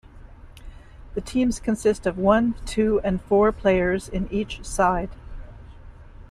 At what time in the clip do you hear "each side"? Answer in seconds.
4.33-5.11